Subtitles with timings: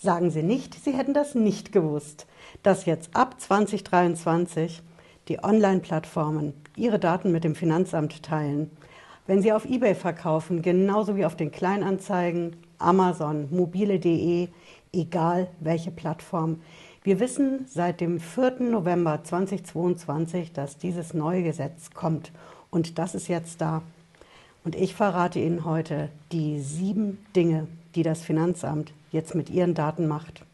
[0.00, 2.28] Sagen Sie nicht, Sie hätten das nicht gewusst,
[2.62, 4.80] dass jetzt ab 2023
[5.26, 8.70] die Online-Plattformen ihre Daten mit dem Finanzamt teilen.
[9.26, 14.46] Wenn Sie auf eBay verkaufen, genauso wie auf den Kleinanzeigen, Amazon, mobile.de,
[14.92, 16.60] egal welche Plattform.
[17.02, 18.60] Wir wissen seit dem 4.
[18.70, 22.30] November 2022, dass dieses neue Gesetz kommt.
[22.70, 23.82] Und das ist jetzt da.
[24.62, 30.06] Und ich verrate Ihnen heute die sieben Dinge, die das Finanzamt jetzt mit Ihren Daten
[30.06, 30.44] macht.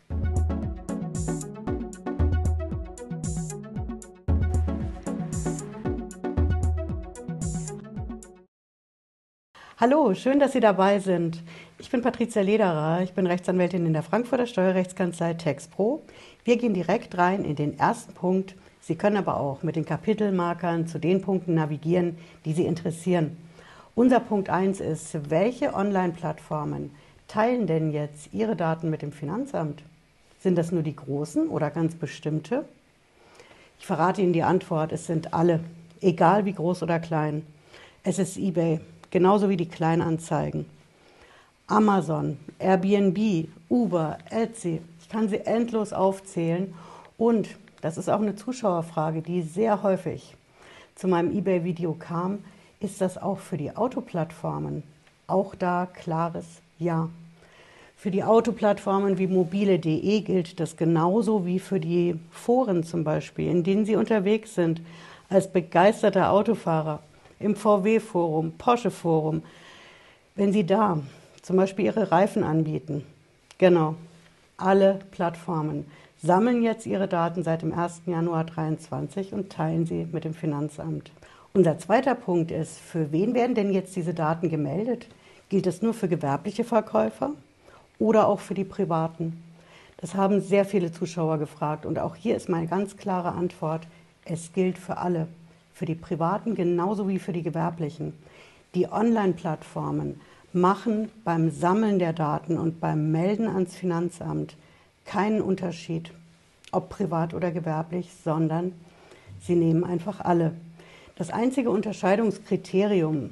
[9.76, 11.42] Hallo, schön, dass Sie dabei sind.
[11.78, 16.02] Ich bin Patricia Lederer, ich bin Rechtsanwältin in der Frankfurter Steuerrechtskanzlei TexPro.
[16.44, 18.54] Wir gehen direkt rein in den ersten Punkt.
[18.80, 23.36] Sie können aber auch mit den Kapitelmarkern zu den Punkten navigieren, die Sie interessieren.
[23.94, 26.92] Unser Punkt 1 ist, welche Online-Plattformen
[27.28, 29.82] teilen denn jetzt Ihre Daten mit dem Finanzamt?
[30.40, 32.64] Sind das nur die großen oder ganz bestimmte?
[33.78, 35.60] Ich verrate Ihnen die Antwort, es sind alle,
[36.00, 37.44] egal wie groß oder klein.
[38.02, 40.66] Es ist eBay, genauso wie die Kleinanzeigen.
[41.66, 46.74] Amazon, Airbnb, Uber, Etsy, ich kann sie endlos aufzählen.
[47.16, 47.48] Und
[47.80, 50.36] das ist auch eine Zuschauerfrage, die sehr häufig
[50.94, 52.44] zu meinem eBay-Video kam.
[52.80, 54.82] Ist das auch für die Autoplattformen?
[55.26, 56.44] Auch da klares
[56.78, 57.08] Ja.
[57.96, 63.64] Für die Autoplattformen wie mobile.de gilt das genauso wie für die Foren zum Beispiel, in
[63.64, 64.80] denen Sie unterwegs sind
[65.30, 67.00] als begeisterter Autofahrer
[67.40, 69.42] im VW-Forum, Porsche-Forum,
[70.34, 70.98] wenn Sie da
[71.42, 73.04] zum Beispiel Ihre Reifen anbieten.
[73.58, 73.94] Genau,
[74.56, 75.86] alle Plattformen
[76.24, 78.02] sammeln jetzt ihre Daten seit dem 1.
[78.06, 81.10] Januar 2023 und teilen sie mit dem Finanzamt.
[81.52, 85.06] Unser zweiter Punkt ist, für wen werden denn jetzt diese Daten gemeldet?
[85.54, 87.30] Gilt es nur für gewerbliche Verkäufer
[88.00, 89.40] oder auch für die Privaten?
[89.98, 93.86] Das haben sehr viele Zuschauer gefragt und auch hier ist meine ganz klare Antwort,
[94.24, 95.28] es gilt für alle
[95.72, 98.14] für die Privaten genauso wie für die Gewerblichen.
[98.74, 100.20] Die Online-Plattformen
[100.52, 104.56] machen beim Sammeln der Daten und beim Melden ans Finanzamt
[105.04, 106.10] keinen Unterschied,
[106.72, 108.72] ob privat oder gewerblich, sondern
[109.40, 110.50] sie nehmen einfach alle.
[111.14, 113.30] Das einzige Unterscheidungskriterium,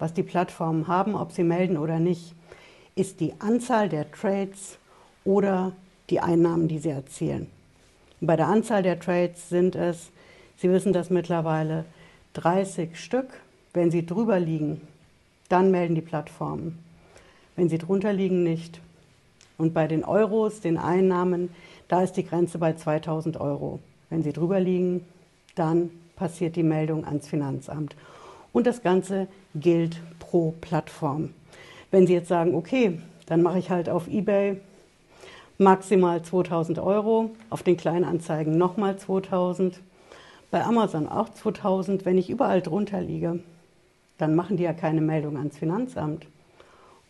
[0.00, 2.34] was die Plattformen haben, ob sie melden oder nicht,
[2.96, 4.78] ist die Anzahl der Trades
[5.24, 5.72] oder
[6.10, 7.46] die Einnahmen, die sie erzielen.
[8.20, 10.10] Bei der Anzahl der Trades sind es
[10.60, 11.86] Sie wissen das mittlerweile,
[12.34, 13.28] 30 Stück.
[13.72, 14.82] Wenn Sie drüber liegen,
[15.48, 16.78] dann melden die Plattformen.
[17.56, 18.78] Wenn Sie drunter liegen, nicht.
[19.56, 21.48] Und bei den Euros, den Einnahmen,
[21.88, 23.78] da ist die Grenze bei 2000 Euro.
[24.10, 25.06] Wenn Sie drüber liegen,
[25.54, 27.96] dann passiert die Meldung ans Finanzamt.
[28.52, 31.30] Und das Ganze gilt pro Plattform.
[31.90, 34.60] Wenn Sie jetzt sagen, okay, dann mache ich halt auf eBay
[35.58, 39.80] maximal 2000 Euro, auf den Kleinanzeigen nochmal 2000,
[40.50, 43.40] bei Amazon auch 2000, wenn ich überall drunter liege,
[44.18, 46.26] dann machen die ja keine Meldung ans Finanzamt.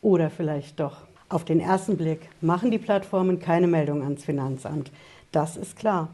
[0.03, 0.99] Oder vielleicht doch.
[1.29, 4.91] Auf den ersten Blick machen die Plattformen keine Meldung ans Finanzamt.
[5.33, 6.09] Das ist klar.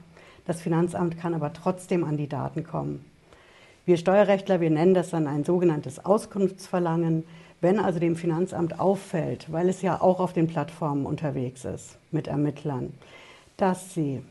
[0.46, 3.04] Das Finanzamt kann aber trotzdem an die Daten kommen.
[3.86, 7.22] Wir Steuerrechtler, wir nennen das dann ein sogenanntes Auskunftsverlangen.
[7.60, 12.26] Wenn also dem Finanzamt auffällt, weil es ja auch auf den Plattformen unterwegs ist mit
[12.26, 12.92] Ermittlern,
[13.56, 14.22] dass sie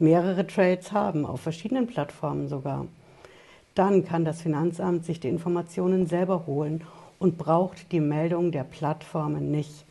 [0.00, 2.88] mehrere Trades haben, auf verschiedenen Plattformen sogar,
[3.76, 6.82] dann kann das Finanzamt sich die Informationen selber holen
[7.20, 9.84] und braucht die Meldung der Plattformen nicht.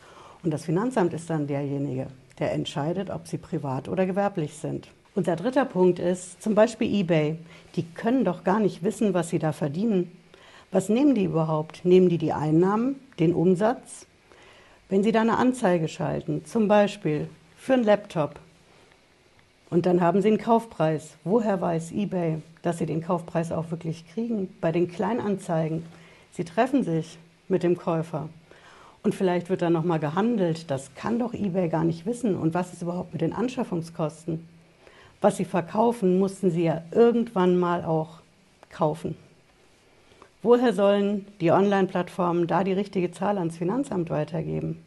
[0.44, 4.90] Und das Finanzamt ist dann derjenige, der entscheidet, ob sie privat oder gewerblich sind.
[5.20, 7.36] Unser dritter Punkt ist zum Beispiel eBay.
[7.76, 10.18] Die können doch gar nicht wissen, was sie da verdienen.
[10.72, 11.84] Was nehmen die überhaupt?
[11.84, 14.06] Nehmen die die Einnahmen, den Umsatz?
[14.88, 18.40] Wenn sie da eine Anzeige schalten, zum Beispiel für einen Laptop,
[19.70, 21.18] und dann haben Sie einen Kaufpreis.
[21.26, 24.48] Woher weiß eBay, dass Sie den Kaufpreis auch wirklich kriegen?
[24.62, 25.86] Bei den Kleinanzeigen.
[26.32, 27.18] Sie treffen sich
[27.50, 28.30] mit dem Käufer.
[29.04, 30.72] Und vielleicht wird dann nochmal gehandelt.
[30.72, 32.38] Das kann doch eBay gar nicht wissen.
[32.38, 34.48] Und was ist überhaupt mit den Anschaffungskosten?
[35.22, 38.20] Was Sie verkaufen, mussten Sie ja irgendwann mal auch
[38.70, 39.16] kaufen.
[40.42, 44.82] Woher sollen die Online-Plattformen da die richtige Zahl ans Finanzamt weitergeben?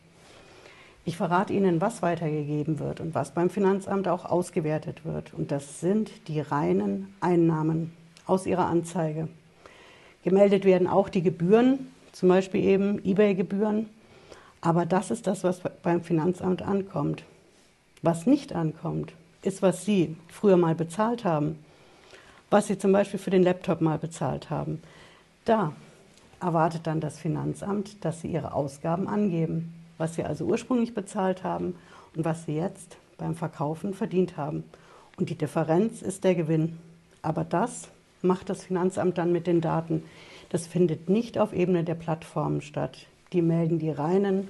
[1.05, 5.35] Ich verrate Ihnen, was weitergegeben wird und was beim Finanzamt auch ausgewertet wird.
[5.35, 7.93] Und das sind die reinen Einnahmen
[8.27, 9.29] aus Ihrer Anzeige.
[10.23, 13.89] Gemeldet werden auch die Gebühren, zum Beispiel eben eBay-Gebühren.
[14.61, 17.25] Aber das ist das, was beim Finanzamt ankommt.
[18.01, 19.13] Was nicht ankommt,
[19.43, 21.59] ist, was Sie früher mal bezahlt haben.
[22.51, 24.83] Was Sie zum Beispiel für den Laptop mal bezahlt haben.
[25.45, 25.73] Da
[26.41, 29.73] erwartet dann das Finanzamt, dass Sie Ihre Ausgaben angeben
[30.03, 31.77] was sie also ursprünglich bezahlt haben
[32.17, 34.65] und was Sie jetzt beim Verkaufen verdient haben.
[35.17, 36.79] Und die Differenz ist der Gewinn.
[37.23, 37.89] Aber das
[38.21, 40.03] macht das Finanzamt dann mit den Daten.
[40.49, 43.07] Das findet nicht auf Ebene der Plattformen statt.
[43.33, 44.49] Die melden die reinen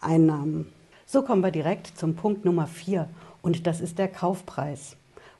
[0.00, 0.72] Einnahmen.
[1.06, 3.08] So kommen wir direkt zum Punkt Nummer 4
[3.44, 4.96] und das ist der Kaufpreis.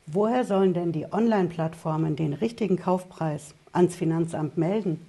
[0.06, 5.00] Woher sollen denn die Online-Plattformen den richtigen Kaufpreis ans Finanzamt melden?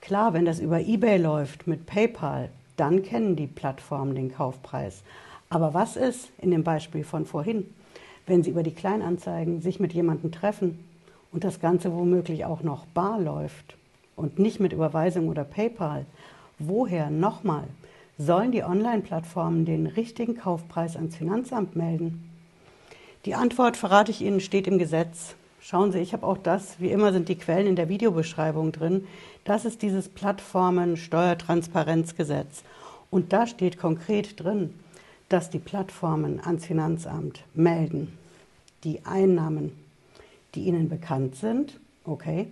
[0.00, 5.04] Klar, wenn das über eBay läuft mit PayPal, dann kennen die Plattformen den Kaufpreis.
[5.50, 7.64] Aber was ist in dem Beispiel von vorhin,
[8.26, 10.84] wenn Sie über die Kleinanzeigen sich mit jemandem treffen
[11.30, 13.76] und das Ganze womöglich auch noch bar läuft
[14.16, 16.04] und nicht mit Überweisung oder PayPal?
[16.58, 17.68] Woher nochmal
[18.18, 22.30] sollen die Online-Plattformen den richtigen Kaufpreis ans Finanzamt melden?
[23.24, 25.36] Die Antwort, verrate ich Ihnen, steht im Gesetz.
[25.60, 29.06] Schauen Sie, ich habe auch das, wie immer sind die Quellen in der Videobeschreibung drin.
[29.44, 32.62] Das ist dieses Plattformen-Steuertransparenzgesetz.
[33.10, 34.74] Und da steht konkret drin,
[35.28, 38.16] dass die Plattformen ans Finanzamt melden
[38.86, 39.72] die Einnahmen,
[40.54, 42.46] die ihnen bekannt sind, okay,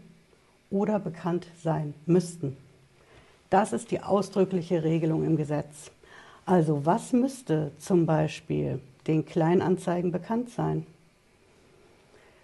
[0.71, 2.57] oder bekannt sein müssten.
[3.51, 5.91] Das ist die ausdrückliche Regelung im Gesetz.
[6.47, 10.87] Also was müsste zum Beispiel den Kleinanzeigen bekannt sein.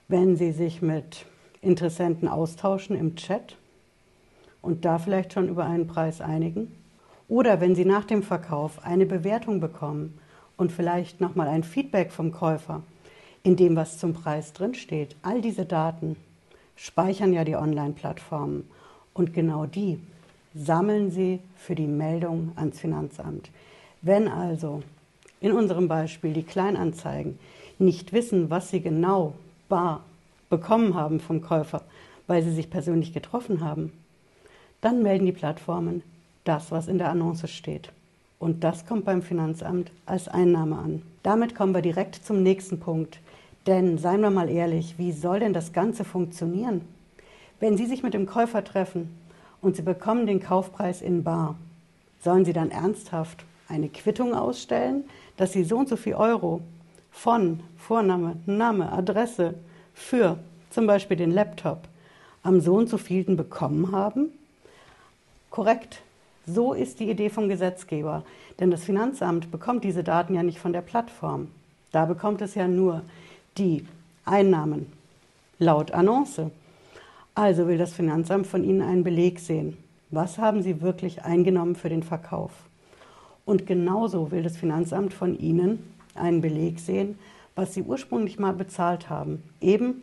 [0.09, 1.27] Wenn Sie sich mit
[1.63, 3.57] Interessenten austauschen im Chat
[4.63, 6.75] und da vielleicht schon über einen Preis einigen.
[7.29, 10.19] Oder wenn Sie nach dem Verkauf eine Bewertung bekommen
[10.57, 12.83] und vielleicht nochmal ein Feedback vom Käufer,
[13.43, 15.17] in dem was zum Preis drinsteht.
[15.23, 16.17] All diese Daten
[16.77, 18.69] speichern ja die Online-Plattformen
[19.15, 20.01] und genau die
[20.55, 23.51] sammeln Sie für die Meldung ans Finanzamt.
[24.03, 24.83] Wenn also
[25.41, 27.39] in unserem Beispiel die Kleinanzeigen
[27.79, 29.35] nicht wissen, was sie genau
[29.69, 30.05] bar
[30.49, 31.83] bekommen haben vom Käufer,
[32.27, 33.93] weil sie sich persönlich getroffen haben,
[34.81, 36.03] dann melden die Plattformen
[36.45, 37.93] das, was in der Annonce steht.
[38.39, 41.03] Und das kommt beim Finanzamt als Einnahme an.
[41.23, 43.21] Damit kommen wir direkt zum nächsten Punkt.
[43.67, 46.81] Denn seien wir mal ehrlich, wie soll denn das Ganze funktionieren?
[47.61, 49.15] Wenn Sie sich mit dem Käufer treffen
[49.63, 51.57] und Sie bekommen den Kaufpreis in Bar,
[52.23, 55.05] sollen Sie dann ernsthaft eine Quittung ausstellen,
[55.37, 56.61] dass Sie so und so viel Euro
[57.11, 59.55] von Vorname, Name, Adresse
[59.95, 60.39] für
[60.71, 61.89] zum Beispiel den Laptop
[62.43, 64.31] am so und so vielen bekommen haben?
[65.51, 66.03] Korrekt.
[66.47, 68.25] So ist die Idee vom Gesetzgeber.
[68.59, 71.49] Denn das Finanzamt bekommt diese Daten ja nicht von der Plattform.
[71.93, 73.03] Da bekommt es ja nur
[73.59, 73.87] die
[74.25, 74.93] Einnahmen
[75.59, 76.51] laut Annonce.
[77.35, 79.77] Also will das Finanzamt von Ihnen einen Beleg sehen.
[80.11, 82.51] Was haben Sie wirklich eingenommen für den Verkauf?
[83.45, 85.79] Und genauso will das Finanzamt von Ihnen
[86.15, 87.19] einen Beleg sehen,
[87.55, 89.43] was Sie ursprünglich mal bezahlt haben.
[89.61, 90.03] Eben,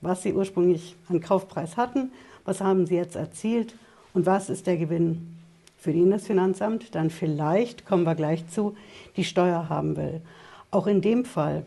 [0.00, 2.10] was Sie ursprünglich an Kaufpreis hatten,
[2.44, 3.74] was haben Sie jetzt erzielt
[4.14, 5.36] und was ist der Gewinn,
[5.78, 8.76] für den das Finanzamt dann vielleicht, kommen wir gleich zu,
[9.16, 10.20] die Steuer haben will.
[10.70, 11.64] Auch in dem Fall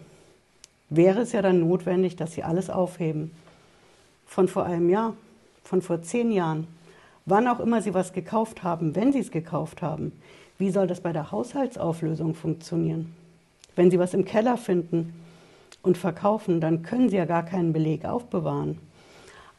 [0.90, 3.32] wäre es ja dann notwendig, dass Sie alles aufheben.
[4.34, 5.14] Von vor einem Jahr,
[5.64, 6.66] von vor zehn Jahren,
[7.28, 10.12] wann auch immer Sie was gekauft haben, wenn Sie es gekauft haben.
[10.58, 13.14] Wie soll das bei der Haushaltsauflösung funktionieren?
[13.76, 15.14] Wenn Sie was im Keller finden
[15.84, 18.80] und verkaufen, dann können Sie ja gar keinen Beleg aufbewahren.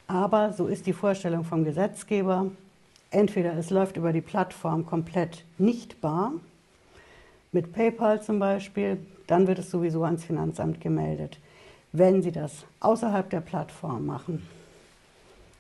[0.09, 2.47] Aber so ist die Vorstellung vom Gesetzgeber.
[3.13, 6.33] Entweder es läuft über die Plattform komplett nicht bar,
[7.53, 8.99] mit PayPal zum Beispiel,
[9.29, 11.39] dann wird es sowieso ans Finanzamt gemeldet.
[11.93, 14.43] Wenn Sie das außerhalb der Plattform machen,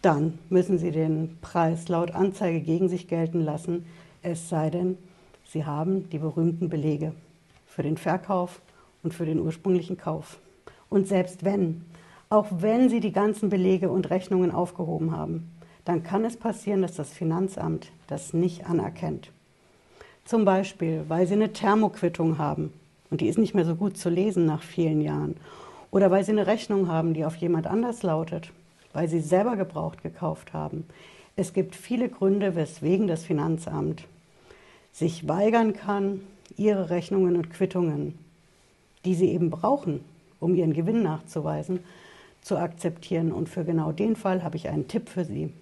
[0.04, 3.86] dann müssen Sie den Preis laut Anzeige gegen sich gelten lassen,
[4.22, 4.98] es sei denn,
[5.46, 7.12] Sie haben die berühmten Belege
[7.66, 8.60] für den Verkauf
[9.02, 10.38] und für den ursprünglichen Kauf.
[10.90, 11.84] Und selbst wenn,
[12.28, 15.50] auch wenn Sie die ganzen Belege und Rechnungen aufgehoben haben,
[15.84, 19.30] dann kann es passieren, dass das Finanzamt das nicht anerkennt.
[20.24, 22.72] Zum Beispiel, weil Sie eine Thermoquittung haben
[23.10, 25.36] und die ist nicht mehr so gut zu lesen nach vielen Jahren.
[25.90, 28.50] Oder weil Sie eine Rechnung haben, die auf jemand anders lautet,
[28.94, 30.86] weil Sie selber gebraucht gekauft haben.
[31.36, 34.06] Es gibt viele Gründe, weswegen das Finanzamt
[34.92, 36.20] sich weigern kann,
[36.56, 38.16] ihre Rechnungen und Quittungen,
[39.04, 40.04] die sie eben brauchen,
[40.38, 41.80] um ihren Gewinn nachzuweisen,
[42.40, 43.32] zu akzeptieren.
[43.32, 45.52] Und für genau den Fall habe ich einen Tipp für Sie.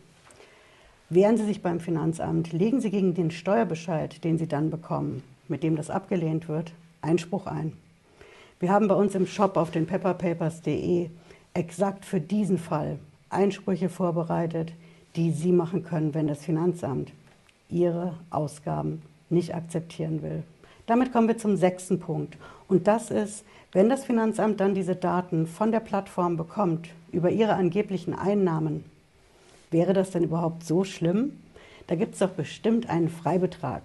[1.09, 5.63] Wehren Sie sich beim Finanzamt, legen Sie gegen den Steuerbescheid, den Sie dann bekommen, mit
[5.63, 7.73] dem das abgelehnt wird, Einspruch ein.
[8.61, 11.09] Wir haben bei uns im Shop auf den pepperpapers.de
[11.55, 12.99] exakt für diesen Fall
[13.33, 14.73] Einsprüche vorbereitet,
[15.17, 17.13] die Sie machen können, wenn das Finanzamt
[17.69, 20.43] Ihre Ausgaben nicht akzeptieren will.
[20.87, 22.37] Damit kommen wir zum sechsten Punkt.
[22.69, 27.55] Und das ist, wenn das Finanzamt dann diese Daten von der Plattform bekommt über ihre
[27.55, 28.85] angeblichen Einnahmen,
[29.71, 31.33] wäre das denn überhaupt so schlimm?
[31.87, 33.83] Da gibt es doch bestimmt einen Freibetrag.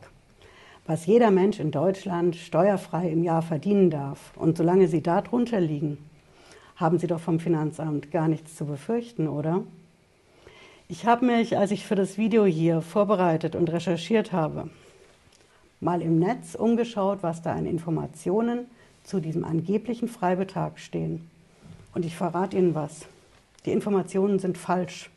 [0.87, 4.31] was jeder Mensch in Deutschland steuerfrei im Jahr verdienen darf.
[4.37, 5.97] Und solange Sie darunter liegen,
[6.77, 9.63] haben Sie doch vom Finanzamt gar nichts zu befürchten, oder?
[10.87, 14.69] Ich habe mich, als ich für das Video hier vorbereitet und recherchiert habe,
[15.81, 18.67] mal im Netz umgeschaut, was da an Informationen
[19.03, 21.29] zu diesem angeblichen Freibetrag stehen.
[21.93, 23.05] Und ich verrate Ihnen was.
[23.65, 25.09] Die Informationen sind falsch.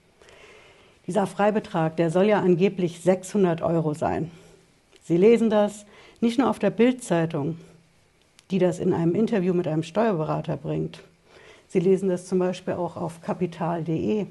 [1.07, 4.31] Dieser Freibetrag, der soll ja angeblich 600 Euro sein.
[5.02, 5.87] Sie lesen das
[6.21, 7.59] nicht nur auf der Bildzeitung,
[8.50, 11.00] die das in einem Interview mit einem Steuerberater bringt.
[11.71, 14.27] Sie lesen das zum Beispiel auch auf kapital.de,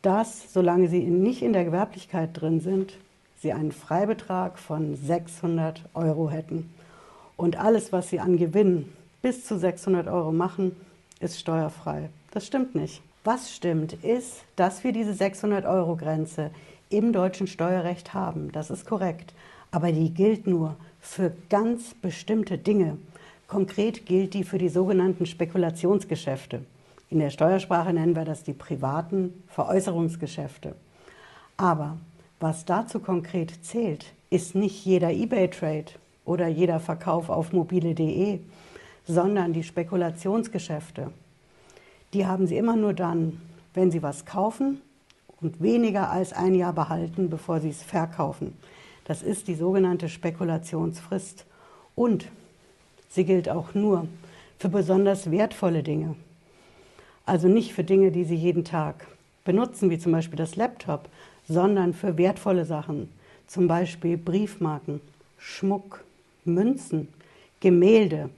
[0.00, 2.96] dass, solange Sie nicht in der Gewerblichkeit drin sind,
[3.40, 6.72] Sie einen Freibetrag von 600 Euro hätten.
[7.36, 10.76] Und alles, was Sie an Gewinn bis zu 600 Euro machen,
[11.18, 12.10] ist steuerfrei.
[12.30, 13.02] Das stimmt nicht.
[13.24, 16.50] Was stimmt, ist, dass wir diese 600-Euro-Grenze
[16.90, 18.52] im deutschen Steuerrecht haben.
[18.52, 19.34] Das ist korrekt.
[19.72, 22.98] Aber die gilt nur für ganz bestimmte Dinge.
[23.50, 26.64] Konkret gilt die für die sogenannten Spekulationsgeschäfte.
[27.08, 30.76] In der Steuersprache nennen wir das die privaten Veräußerungsgeschäfte.
[31.56, 31.98] Aber
[32.38, 35.86] was dazu konkret zählt, ist nicht jeder eBay-Trade
[36.24, 38.38] oder jeder Verkauf auf mobile.de,
[39.04, 41.10] sondern die Spekulationsgeschäfte.
[42.12, 43.42] Die haben Sie immer nur dann,
[43.74, 44.80] wenn Sie was kaufen
[45.40, 48.56] und weniger als ein Jahr behalten, bevor Sie es verkaufen.
[49.06, 51.46] Das ist die sogenannte Spekulationsfrist.
[51.96, 52.30] Und
[53.10, 54.08] sie gilt auch nur
[54.58, 56.16] für besonders wertvolle Dinge.
[57.26, 59.06] Also nicht für Dinge, die Sie jeden Tag
[59.44, 61.08] benutzen, wie zum Beispiel das Laptop,
[61.48, 63.08] sondern für wertvolle Sachen,
[63.46, 65.00] zum Beispiel Briefmarken,
[65.38, 66.04] Schmuck,
[66.44, 67.08] Münzen,
[67.60, 68.30] Gemälde,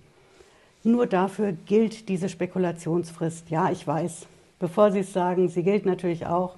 [0.84, 3.50] nur dafür gilt diese Spekulationsfrist.
[3.50, 4.26] Ja, ich weiß.
[4.58, 6.56] Bevor Sie es sagen, sie gilt natürlich auch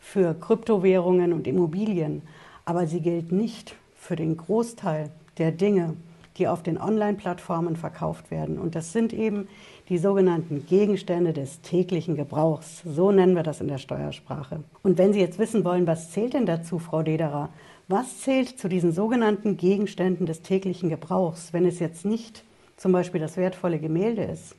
[0.00, 2.22] für Kryptowährungen und Immobilien,
[2.64, 5.94] aber sie gilt nicht für den Großteil der Dinge,
[6.38, 8.58] die auf den Online-Plattformen verkauft werden.
[8.58, 9.48] Und das sind eben
[9.88, 12.82] die sogenannten Gegenstände des täglichen Gebrauchs.
[12.84, 14.60] So nennen wir das in der Steuersprache.
[14.82, 17.50] Und wenn Sie jetzt wissen wollen, was zählt denn dazu, Frau Lederer?
[17.88, 22.44] Was zählt zu diesen sogenannten Gegenständen des täglichen Gebrauchs, wenn es jetzt nicht
[22.82, 24.56] zum Beispiel das wertvolle Gemälde ist.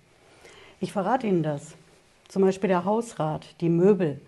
[0.80, 1.76] Ich verrate Ihnen das.
[2.30, 4.22] Zum Beispiel der Hausrat, die Möbel,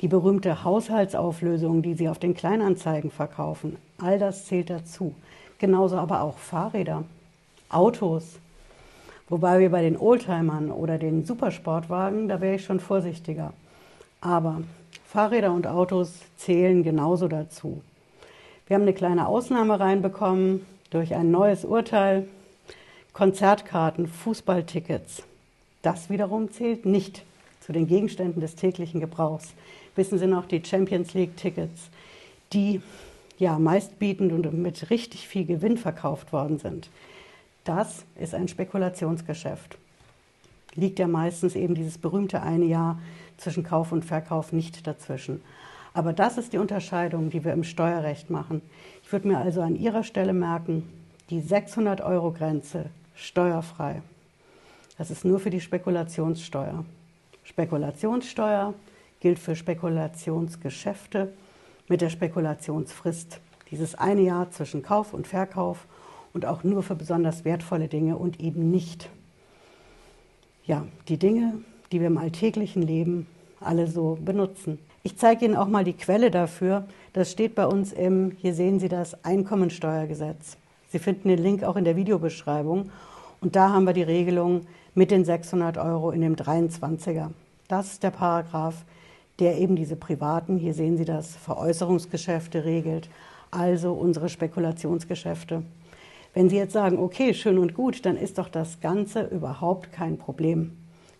[0.00, 3.76] die berühmte Haushaltsauflösung, die Sie auf den Kleinanzeigen verkaufen.
[3.98, 5.14] All das zählt dazu.
[5.58, 7.04] Genauso aber auch Fahrräder,
[7.68, 8.38] Autos.
[9.28, 13.52] Wobei wir bei den Oldtimern oder den Supersportwagen, da wäre ich schon vorsichtiger.
[14.20, 14.62] Aber
[15.06, 17.82] Fahrräder und Autos zählen genauso dazu.
[18.66, 22.28] Wir haben eine kleine Ausnahme reinbekommen durch ein neues Urteil
[23.12, 25.24] Konzertkarten, Fußballtickets.
[25.82, 27.24] Das wiederum zählt nicht
[27.60, 29.54] zu den Gegenständen des täglichen Gebrauchs.
[29.96, 31.90] Wissen Sie noch, die Champions League-Tickets,
[32.52, 32.80] die
[33.38, 36.90] ja meistbietend und mit richtig viel Gewinn verkauft worden sind.
[37.64, 39.78] Das ist ein Spekulationsgeschäft.
[40.74, 42.98] Liegt ja meistens eben dieses berühmte eine Jahr
[43.36, 45.42] zwischen Kauf und Verkauf nicht dazwischen.
[45.94, 48.62] Aber das ist die Unterscheidung, die wir im Steuerrecht machen.
[49.02, 50.88] Ich würde mir also an Ihrer Stelle merken,
[51.30, 54.02] die 600-Euro-Grenze steuerfrei.
[54.96, 56.84] Das ist nur für die Spekulationssteuer.
[57.44, 58.74] Spekulationssteuer
[59.20, 61.32] gilt für Spekulationsgeschäfte
[61.88, 63.40] mit der Spekulationsfrist.
[63.70, 65.86] Dieses eine Jahr zwischen Kauf und Verkauf
[66.32, 69.10] und auch nur für besonders wertvolle Dinge und eben nicht.
[70.64, 71.54] Ja, die Dinge,
[71.92, 73.26] die wir im alltäglichen Leben
[73.60, 74.78] alle so benutzen.
[75.02, 76.86] Ich zeige Ihnen auch mal die Quelle dafür.
[77.12, 80.56] Das steht bei uns im, hier sehen Sie das, Einkommensteuergesetz.
[80.90, 82.90] Sie finden den Link auch in der Videobeschreibung.
[83.40, 87.30] Und da haben wir die Regelung mit den 600 Euro in dem 23er.
[87.68, 88.84] Das ist der Paragraph,
[89.38, 93.08] der eben diese privaten, hier sehen Sie das, Veräußerungsgeschäfte regelt,
[93.50, 95.62] also unsere Spekulationsgeschäfte.
[96.34, 100.18] Wenn Sie jetzt sagen, okay, schön und gut, dann ist doch das Ganze überhaupt kein
[100.18, 100.76] Problem.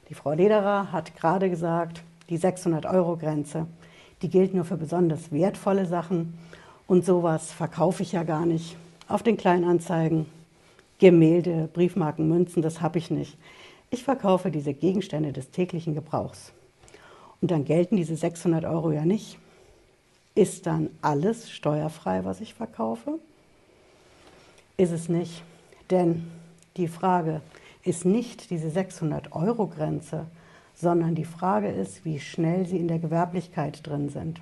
[0.09, 3.67] Die Frau Lederer hat gerade gesagt, die 600-Euro-Grenze,
[4.23, 6.39] die gilt nur für besonders wertvolle Sachen
[6.87, 10.27] und sowas verkaufe ich ja gar nicht auf den Kleinanzeigen
[10.99, 13.39] Gemälde, Briefmarken, Münzen, das habe ich nicht.
[13.91, 16.53] Ich verkaufe diese Gegenstände des täglichen Gebrauchs.
[17.40, 19.38] Und dann gelten diese 600 Euro ja nicht.
[20.35, 23.18] Ist dann alles steuerfrei, was ich verkaufe?
[24.76, 25.42] Ist es nicht.
[25.90, 26.30] Denn
[26.76, 27.40] die Frage
[27.85, 30.26] ist nicht diese 600 Euro Grenze,
[30.75, 34.40] sondern die Frage ist, wie schnell Sie in der Gewerblichkeit drin sind.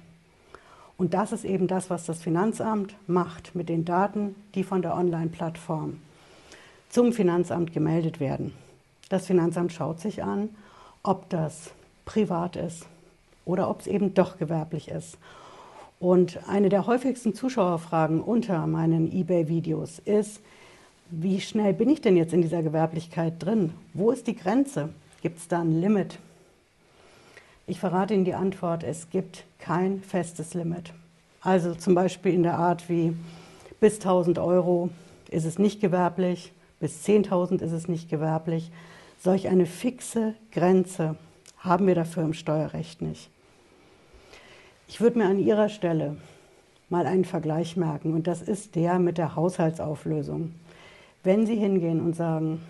[0.99, 4.95] Und das ist eben das, was das Finanzamt macht mit den Daten, die von der
[4.95, 6.01] Online-Plattform
[6.89, 8.55] zum Finanzamt gemeldet werden.
[9.09, 10.51] Das Finanzamt schaut sich an,
[11.03, 11.71] ob das
[12.07, 12.87] privat ist
[13.45, 15.19] oder ob es eben doch gewerblich ist.
[16.01, 20.41] Und eine der häufigsten Zuschauerfragen unter meinen eBay-Videos ist,
[21.11, 23.73] wie schnell bin ich denn jetzt in dieser Gewerblichkeit drin?
[23.95, 24.89] Wo ist die Grenze?
[25.23, 26.19] Gibt es da ein Limit?
[27.67, 30.93] Ich verrate Ihnen die Antwort, es gibt kein festes Limit.
[31.41, 33.17] Also zum Beispiel in der Art wie
[33.81, 34.91] bis 1000 Euro
[35.31, 38.71] ist es nicht gewerblich, bis 10.000 ist es nicht gewerblich.
[39.23, 41.17] Solch eine fixe Grenze
[41.67, 43.31] haben wir dafür im Steuerrecht nicht.
[44.89, 46.17] Ich würde mir an Ihrer Stelle
[46.89, 50.55] mal einen Vergleich merken und das ist der mit der Haushaltsauflösung.
[51.25, 52.63] Wenn Sie hingehen und sagen,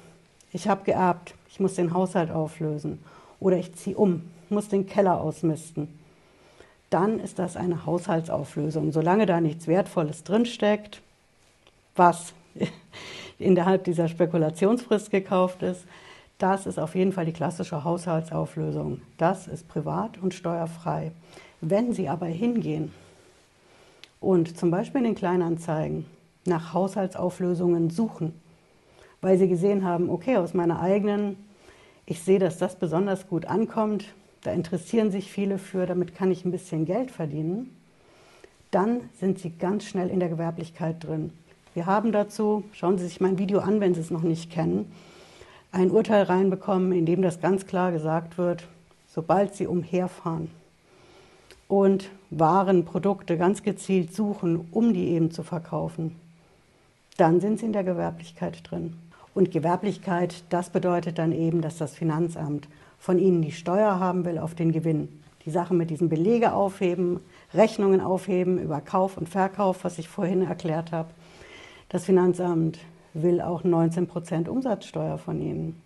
[0.52, 2.98] ich habe geerbt, ich muss den Haushalt auflösen
[3.40, 5.88] oder ich ziehe um, muss den Keller ausmisten,
[6.88, 8.92] dann ist das eine Haushaltsauflösung.
[8.92, 11.02] Solange da nichts Wertvolles drinsteckt,
[11.94, 12.32] was
[13.38, 15.84] innerhalb dieser Spekulationsfrist gekauft ist,
[16.38, 19.00] das ist auf jeden Fall die klassische Haushaltsauflösung.
[19.16, 21.12] Das ist privat und steuerfrei.
[21.60, 22.92] Wenn Sie aber hingehen
[24.20, 26.04] und zum Beispiel in den Kleinanzeigen
[26.44, 28.34] nach Haushaltsauflösungen suchen,
[29.22, 31.36] weil Sie gesehen haben, okay, aus meiner eigenen,
[32.04, 34.04] ich sehe, dass das besonders gut ankommt,
[34.42, 37.74] da interessieren sich viele für, damit kann ich ein bisschen Geld verdienen,
[38.70, 41.32] dann sind Sie ganz schnell in der Gewerblichkeit drin.
[41.72, 44.92] Wir haben dazu, schauen Sie sich mein Video an, wenn Sie es noch nicht kennen,
[45.72, 48.66] ein Urteil reinbekommen, in dem das ganz klar gesagt wird,
[49.08, 50.50] sobald Sie umherfahren,
[51.68, 56.16] und Waren, Produkte ganz gezielt suchen, um die eben zu verkaufen,
[57.16, 58.94] dann sind sie in der Gewerblichkeit drin.
[59.34, 62.68] Und Gewerblichkeit, das bedeutet dann eben, dass das Finanzamt
[62.98, 65.20] von ihnen die Steuer haben will auf den Gewinn.
[65.44, 67.20] Die Sachen mit diesen Belege aufheben,
[67.54, 71.10] Rechnungen aufheben über Kauf und Verkauf, was ich vorhin erklärt habe.
[71.88, 72.78] Das Finanzamt
[73.22, 75.80] will auch 19 Prozent Umsatzsteuer von ihnen,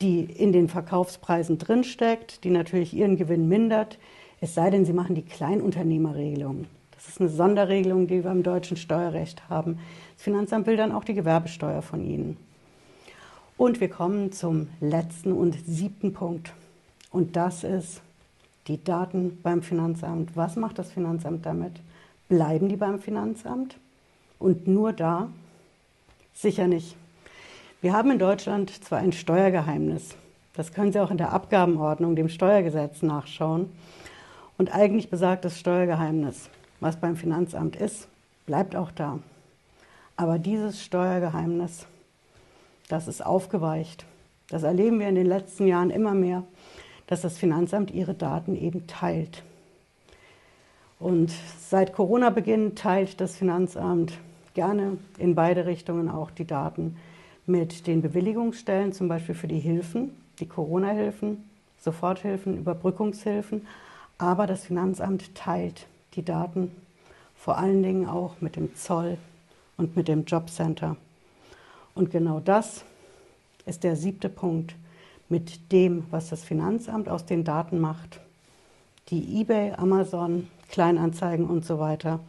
[0.00, 3.98] die in den Verkaufspreisen drinsteckt, die natürlich ihren Gewinn mindert,
[4.40, 6.66] es sei denn, Sie machen die Kleinunternehmerregelung.
[6.94, 9.78] Das ist eine Sonderregelung, die wir im deutschen Steuerrecht haben.
[10.16, 12.36] Das Finanzamt will dann auch die Gewerbesteuer von Ihnen.
[13.56, 16.52] Und wir kommen zum letzten und siebten Punkt.
[17.10, 18.02] Und das ist
[18.66, 20.36] die Daten beim Finanzamt.
[20.36, 21.72] Was macht das Finanzamt damit?
[22.28, 23.76] Bleiben die beim Finanzamt?
[24.38, 25.28] Und nur da?
[26.34, 26.96] Sicher nicht.
[27.80, 30.16] Wir haben in Deutschland zwar ein Steuergeheimnis.
[30.54, 33.70] Das können Sie auch in der Abgabenordnung, dem Steuergesetz nachschauen.
[34.58, 38.08] Und eigentlich besagt das Steuergeheimnis, was beim Finanzamt ist,
[38.46, 39.20] bleibt auch da.
[40.16, 41.86] Aber dieses Steuergeheimnis,
[42.88, 44.04] das ist aufgeweicht.
[44.48, 46.42] Das erleben wir in den letzten Jahren immer mehr,
[47.06, 49.42] dass das Finanzamt ihre Daten eben teilt.
[50.98, 54.18] Und seit Corona-Beginn teilt das Finanzamt
[54.54, 56.96] gerne in beide Richtungen auch die Daten
[57.46, 61.44] mit den Bewilligungsstellen, zum Beispiel für die Hilfen, die Corona-Hilfen,
[61.80, 63.66] Soforthilfen, Überbrückungshilfen,
[64.16, 66.70] aber das Finanzamt teilt die Daten
[67.36, 69.18] vor allen Dingen auch mit dem Zoll
[69.76, 70.96] und mit dem Jobcenter.
[71.94, 72.84] Und genau das
[73.66, 74.74] ist der siebte Punkt
[75.28, 78.20] mit dem, was das Finanzamt aus den Daten macht,
[79.10, 82.20] die eBay, Amazon, Kleinanzeigen und so weiter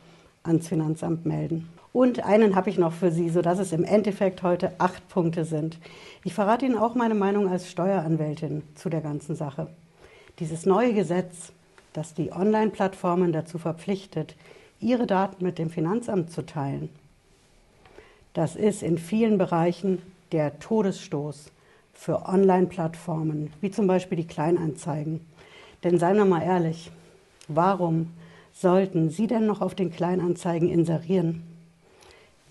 [0.44, 1.70] ans Finanzamt melden.
[1.96, 5.78] Und einen habe ich noch für Sie, sodass es im Endeffekt heute acht Punkte sind.
[6.26, 9.68] Ich verrate Ihnen auch meine Meinung als Steueranwältin zu der ganzen Sache.
[10.40, 11.54] Dieses neue Gesetz
[11.96, 14.36] das die Online-Plattformen dazu verpflichtet,
[14.82, 16.90] ihre Daten mit dem Finanzamt zu teilen.
[18.34, 20.02] Das ist in vielen Bereichen
[20.34, 21.52] der Todesstoß
[21.94, 25.22] für Online-Plattformen, wie zum Beispiel die Kleinanzeigen.
[25.86, 26.92] Denn seien wir mal ehrlich,
[27.48, 28.12] warum
[28.52, 31.44] sollten Sie denn noch auf den Kleinanzeigen inserieren,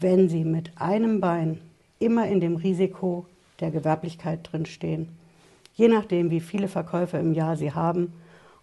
[0.04, 1.62] wenn Sie mit einem Bein
[1.98, 3.24] immer in dem Risiko
[3.60, 5.08] der Gewerblichkeit drinstehen?
[5.76, 8.12] Je nachdem, wie viele Verkäufe im Jahr Sie haben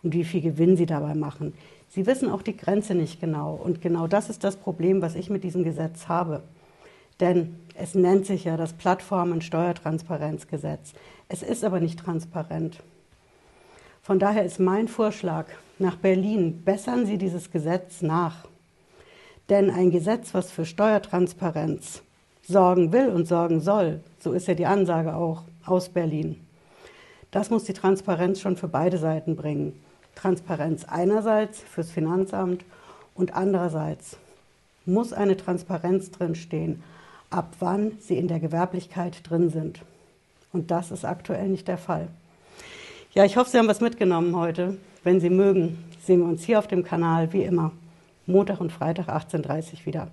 [0.03, 1.55] und wie viel Gewinn sie dabei machen.
[1.89, 3.55] Sie wissen auch die Grenze nicht genau.
[3.55, 6.43] Und genau das ist das Problem, was ich mit diesem Gesetz habe.
[7.19, 10.93] Denn es nennt sich ja das Plattformen-Steuertransparenzgesetz.
[11.27, 12.83] Es ist aber nicht transparent.
[14.03, 15.47] Von daher ist mein Vorschlag
[15.79, 18.45] nach Berlin, bessern Sie dieses Gesetz nach.
[19.51, 22.01] Denn ein Gesetz, was für Steuertransparenz
[22.47, 26.39] sorgen will und sorgen soll, so ist ja die Ansage auch aus Berlin,
[27.31, 29.73] das muss die Transparenz schon für beide Seiten bringen.
[30.15, 32.63] Transparenz einerseits fürs Finanzamt
[33.13, 34.17] und andererseits
[34.85, 36.81] muss eine Transparenz drinstehen,
[37.29, 39.81] ab wann sie in der Gewerblichkeit drin sind.
[40.53, 42.07] Und das ist aktuell nicht der Fall.
[43.13, 44.77] Ja, ich hoffe, Sie haben was mitgenommen heute.
[45.03, 47.73] Wenn Sie mögen, sehen wir uns hier auf dem Kanal wie immer.
[48.31, 50.07] Montag und Freitag 18.30 Uhr wieder.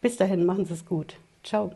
[0.00, 1.16] Bis dahin, machen Sie es gut.
[1.42, 1.72] Ciao.